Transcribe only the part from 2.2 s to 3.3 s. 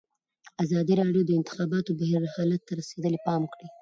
حالت ته رسېدلي